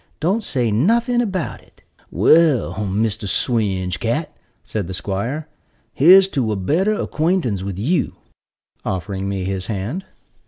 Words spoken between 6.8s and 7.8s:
acquaintance with